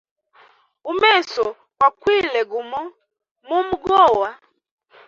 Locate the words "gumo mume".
2.51-3.75